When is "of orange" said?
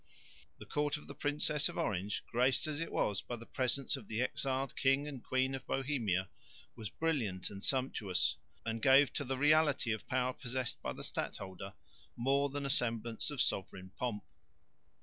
1.69-2.23